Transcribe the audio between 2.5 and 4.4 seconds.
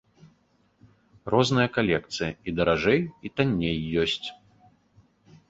даражэй, і танней ёсць.